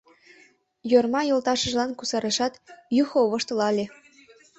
[0.91, 2.53] Йорма йолташыжлан кусарышат,
[3.03, 3.85] Юхо воштылале: